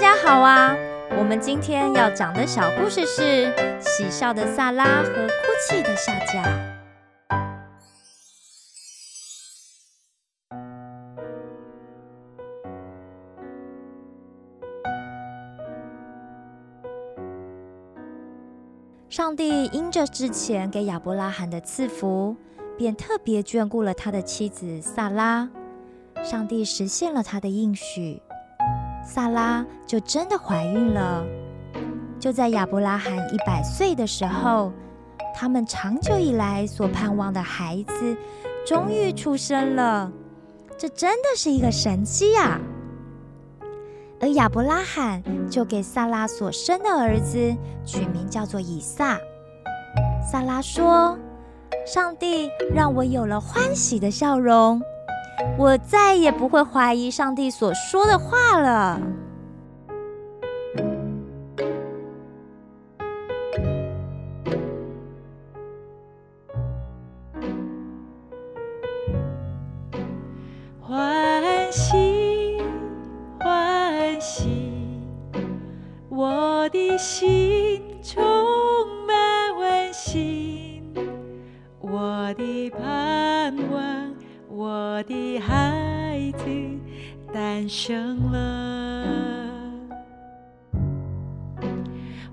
[0.00, 0.74] 大家好啊！
[1.18, 3.22] 我们今天要讲的小故事是
[3.82, 6.42] 《喜笑的萨拉和哭泣的夏甲》。
[19.10, 22.34] 上帝因着之前给亚伯拉罕的赐福，
[22.78, 25.50] 便特别眷顾了他的妻子萨拉。
[26.22, 28.22] 上帝实现了他的应许，
[29.04, 31.24] 萨拉就真的怀孕了。
[32.18, 34.72] 就在亚伯拉罕一百岁的时候，
[35.34, 38.16] 他们长久以来所盼望的孩子
[38.66, 40.12] 终于出生了。
[40.76, 42.58] 这真的是一个神迹呀、
[44.20, 47.54] 而亚伯拉罕就给萨拉所生的儿子
[47.84, 49.18] 取名叫做以撒。
[50.30, 51.18] 萨拉说
[51.86, 54.80] ：“上帝让我有了欢喜的笑容，
[55.58, 59.00] 我再也不会怀疑上帝所说的话了。”
[70.82, 72.58] 欢喜，
[73.38, 74.74] 欢喜，
[76.08, 78.20] 我的心充
[79.06, 80.92] 满温馨，
[81.78, 83.09] 我的盼望，
[85.00, 86.44] 我的孩子
[87.32, 89.48] 诞生了。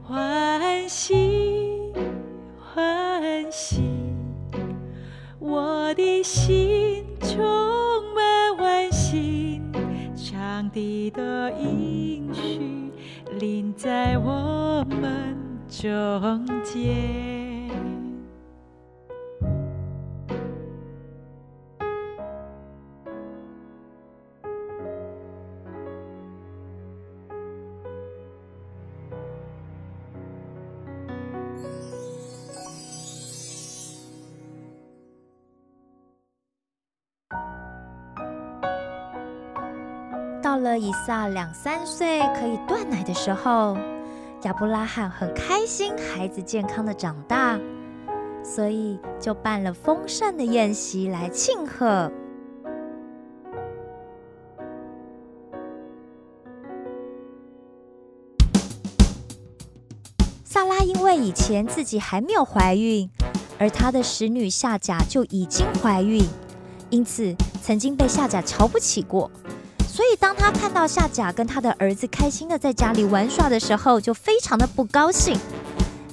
[0.03, 1.94] 欢喜，
[2.59, 3.83] 欢喜。
[5.39, 7.39] 我的心充
[8.13, 9.61] 满温馨，
[10.13, 12.91] 上帝的应许
[13.39, 15.38] 临在我们
[15.69, 17.47] 中间。
[40.47, 43.78] 到了以撒两三岁可以断奶的时候，
[44.44, 47.59] 亚伯拉罕很开心孩子健康的长大，
[48.46, 52.09] 所以就办了丰盛的宴席来庆贺。
[60.46, 63.09] 萨拉因为以前自己还没有怀孕，
[63.59, 66.25] 而她的使女夏甲就已经怀孕，
[66.90, 69.29] 因此曾经被夏甲瞧不起过。
[69.97, 75.35] 所以，当他看到夏甲跟他的儿子开心的在家里玩耍的时候，就非常的不高兴。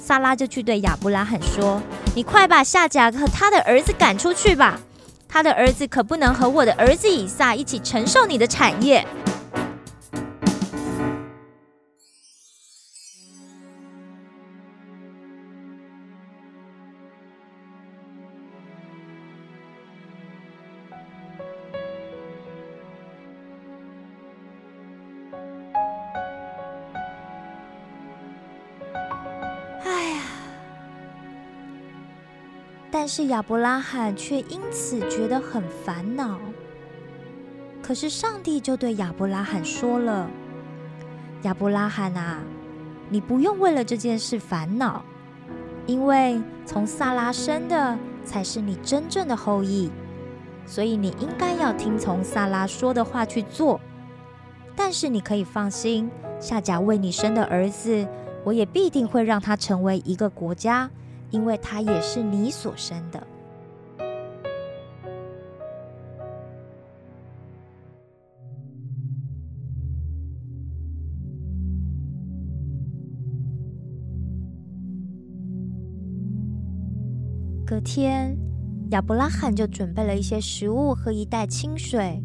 [0.00, 1.82] 萨拉就去对亚布拉罕说
[2.16, 4.80] ：“你快把夏甲和他的儿子赶出去吧，
[5.28, 9.06] 他的儿子可不能和我的儿子以撒一起承受你的产业。”
[32.96, 36.38] 但是亚伯拉罕却因此觉得很烦恼。
[37.82, 40.30] 可是上帝就对亚伯拉罕说了
[41.42, 42.38] ：“亚伯拉罕啊，
[43.10, 45.04] 你不用为了这件事烦恼，
[45.86, 49.90] 因为从萨拉生的才是你真正的后裔，
[50.64, 53.80] 所以你应该要听从萨拉说的话去做。
[54.76, 56.08] 但是你可以放心，
[56.38, 58.06] 夏甲为你生的儿子。”
[58.44, 60.90] 我也必定会让他成为一个国家，
[61.34, 63.20] 因为他也是你所生的。
[77.66, 78.38] 隔天，
[78.92, 82.22] 亚伯拉罕就准备了一些食物和一袋清水，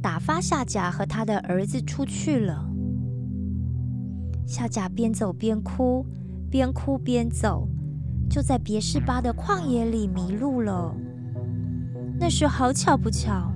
[0.00, 2.66] 打发夏甲和他的儿子出去了。
[4.46, 6.06] 夏甲边走边哭，
[6.50, 7.68] 边哭边走，
[8.32, 10.94] 就在别是巴的旷野里迷路了。
[12.18, 13.52] 那时好巧不巧，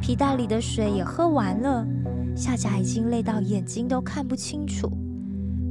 [0.00, 1.84] 皮袋里的水也喝完了，
[2.36, 4.88] 夏甲已经累到眼睛都看不清楚，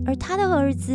[0.06, 0.92] 而他的儿子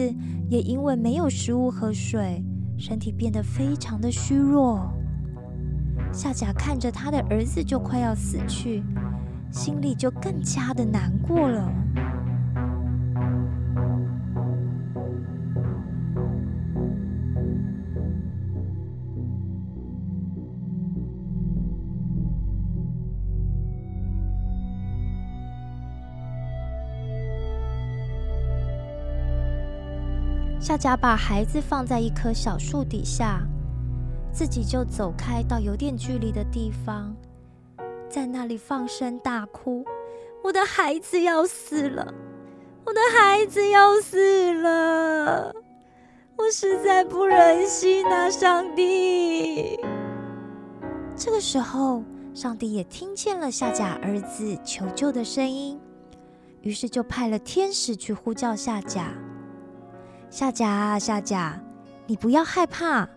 [0.51, 2.45] 也因为没有食物和水，
[2.77, 4.93] 身体变得非常的虚弱。
[6.13, 8.83] 夏甲看着他的儿子就快要死去，
[9.51, 11.73] 心里就更加的难过了。
[30.67, 33.41] 夏甲把孩子放在一棵小树底下，
[34.33, 37.15] 自己就走开到有点距离的地方，
[38.11, 39.85] 在那里放声大哭
[40.43, 42.13] ：“我的孩子要死了！
[42.85, 45.55] 我的孩子要死了！
[46.37, 49.79] 我实在不忍心啊，上帝！”
[51.15, 52.03] 这个时候，
[52.35, 55.79] 上帝也听见了夏甲儿子求救的声音，
[56.63, 59.13] 于是就派了天使去呼叫夏甲。
[60.37, 61.59] 夏甲，夏甲，
[62.07, 63.09] 你不要害怕，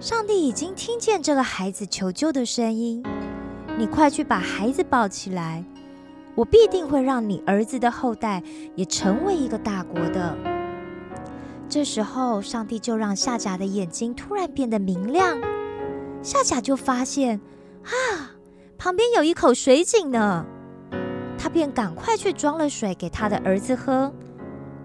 [0.00, 3.00] 上帝已经听见这个孩子求救的声音，
[3.78, 5.64] 你快去把孩子抱起来，
[6.34, 8.42] 我必定会让你儿子的后代
[8.74, 10.36] 也成为一个大国的。
[11.68, 15.40] 这时候，上帝就让夏甲的眼睛突然变得明亮，
[16.20, 17.40] 夏甲就发现
[17.84, 18.34] 啊，
[18.76, 20.44] 旁边有一口水井呢，
[21.38, 24.12] 他便赶快去装了水给他的儿子喝。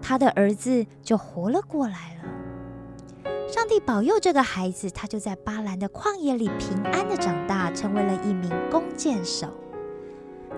[0.02, 3.30] 他的儿子就活了过来了。
[3.48, 9.48] 上帝保佑这个孩子，他就在巴兰的旷野里平安的长大，成为了一名弓箭手。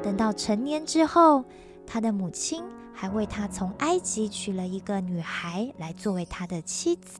[0.04, 1.46] 等到成年之后，
[1.88, 7.20] 他的母亲还为他从埃及娶了一个女孩来作为他的妻子。